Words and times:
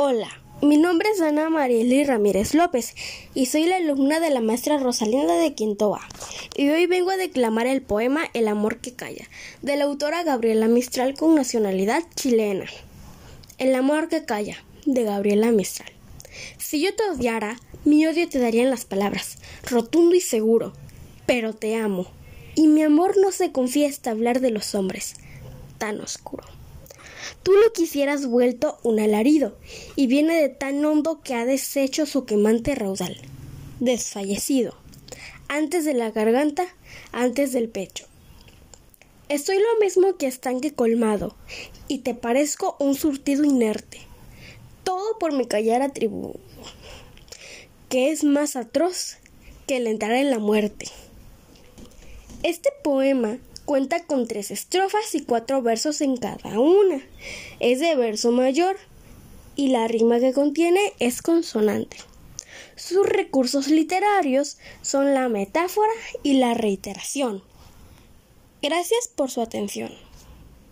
Hola, 0.00 0.30
mi 0.62 0.76
nombre 0.76 1.08
es 1.10 1.20
Ana 1.20 1.50
Marieli 1.50 2.04
Ramírez 2.04 2.54
López 2.54 2.94
y 3.34 3.46
soy 3.46 3.64
la 3.64 3.78
alumna 3.78 4.20
de 4.20 4.30
la 4.30 4.40
maestra 4.40 4.78
Rosalinda 4.78 5.34
de 5.34 5.54
Quintoa. 5.54 6.06
Y 6.54 6.68
hoy 6.68 6.86
vengo 6.86 7.10
a 7.10 7.16
declamar 7.16 7.66
el 7.66 7.82
poema 7.82 8.22
El 8.32 8.46
amor 8.46 8.78
que 8.78 8.94
calla, 8.94 9.26
de 9.60 9.74
la 9.74 9.86
autora 9.86 10.22
Gabriela 10.22 10.68
Mistral 10.68 11.14
con 11.14 11.34
nacionalidad 11.34 12.04
chilena. 12.14 12.66
El 13.58 13.74
amor 13.74 14.08
que 14.08 14.24
calla, 14.24 14.62
de 14.86 15.02
Gabriela 15.02 15.50
Mistral. 15.50 15.90
Si 16.58 16.80
yo 16.80 16.94
te 16.94 17.02
odiara, 17.10 17.58
mi 17.84 18.06
odio 18.06 18.28
te 18.28 18.38
daría 18.38 18.62
en 18.62 18.70
las 18.70 18.84
palabras, 18.84 19.38
rotundo 19.64 20.14
y 20.14 20.20
seguro, 20.20 20.74
pero 21.26 21.54
te 21.54 21.74
amo. 21.74 22.06
Y 22.54 22.68
mi 22.68 22.84
amor 22.84 23.16
no 23.18 23.32
se 23.32 23.50
confiesta 23.50 24.12
hablar 24.12 24.38
de 24.38 24.52
los 24.52 24.76
hombres, 24.76 25.16
tan 25.78 26.00
oscuro. 26.00 26.44
Tú 27.48 27.54
lo 27.54 27.72
quisieras 27.72 28.26
vuelto 28.26 28.78
un 28.82 29.00
alarido, 29.00 29.56
y 29.96 30.06
viene 30.06 30.38
de 30.38 30.50
tan 30.50 30.84
hondo 30.84 31.22
que 31.22 31.32
ha 31.32 31.46
deshecho 31.46 32.04
su 32.04 32.26
quemante 32.26 32.74
raudal. 32.74 33.16
Desfallecido. 33.80 34.74
Antes 35.48 35.86
de 35.86 35.94
la 35.94 36.10
garganta, 36.10 36.66
antes 37.10 37.54
del 37.54 37.70
pecho. 37.70 38.04
Estoy 39.30 39.56
lo 39.56 39.80
mismo 39.82 40.18
que 40.18 40.26
estanque 40.26 40.74
colmado, 40.74 41.36
y 41.88 42.00
te 42.00 42.12
parezco 42.12 42.76
un 42.80 42.94
surtido 42.94 43.44
inerte. 43.44 43.98
Todo 44.84 45.18
por 45.18 45.32
mi 45.32 45.46
callar 45.46 45.80
atributo, 45.80 46.38
que 47.88 48.10
es 48.10 48.24
más 48.24 48.56
atroz 48.56 49.16
que 49.66 49.78
el 49.78 49.86
entrar 49.86 50.12
en 50.12 50.30
la 50.30 50.38
muerte. 50.38 50.90
Este 52.42 52.68
poema 52.84 53.38
Cuenta 53.68 54.02
con 54.02 54.26
tres 54.26 54.50
estrofas 54.50 55.14
y 55.14 55.20
cuatro 55.20 55.60
versos 55.60 56.00
en 56.00 56.16
cada 56.16 56.58
una. 56.58 57.02
Es 57.60 57.80
de 57.80 57.94
verso 57.96 58.32
mayor 58.32 58.78
y 59.56 59.68
la 59.68 59.86
rima 59.86 60.20
que 60.20 60.32
contiene 60.32 60.80
es 61.00 61.20
consonante. 61.20 61.98
Sus 62.76 63.06
recursos 63.06 63.68
literarios 63.68 64.56
son 64.80 65.12
la 65.12 65.28
metáfora 65.28 65.92
y 66.22 66.38
la 66.38 66.54
reiteración. 66.54 67.42
Gracias 68.62 69.06
por 69.06 69.30
su 69.30 69.42
atención. 69.42 70.07